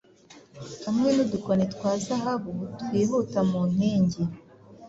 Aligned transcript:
Hamwe 0.85 1.09
nudukoni 1.15 1.65
twa 1.73 1.91
zahabu 2.05 2.51
twihuta 2.81 3.39
mu 3.49 3.61
nkingi 3.71 4.23